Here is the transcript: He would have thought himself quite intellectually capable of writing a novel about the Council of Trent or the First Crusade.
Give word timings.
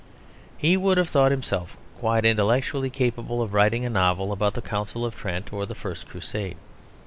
He 0.57 0.77
would 0.77 0.97
have 0.97 1.09
thought 1.09 1.29
himself 1.29 1.77
quite 1.99 2.25
intellectually 2.25 2.89
capable 2.89 3.39
of 3.39 3.53
writing 3.53 3.85
a 3.85 3.89
novel 3.91 4.31
about 4.31 4.55
the 4.55 4.61
Council 4.63 5.05
of 5.05 5.15
Trent 5.15 5.53
or 5.53 5.67
the 5.67 5.75
First 5.75 6.09
Crusade. 6.09 6.57